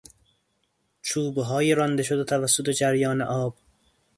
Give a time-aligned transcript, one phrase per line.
[1.01, 3.57] چوبهای رانده شده توسط جریان آب